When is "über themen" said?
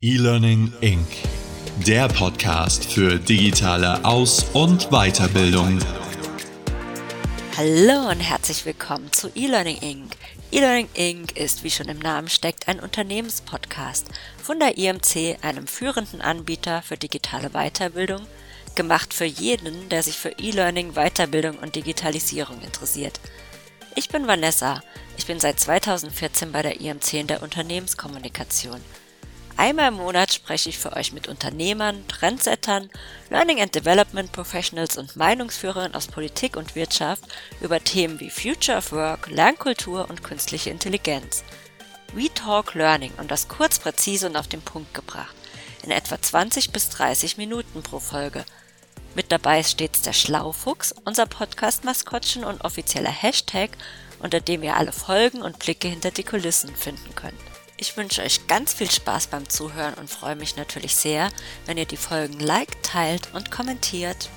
37.60-38.20